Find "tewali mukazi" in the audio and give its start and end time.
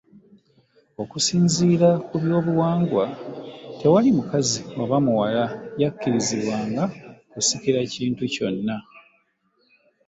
3.79-4.59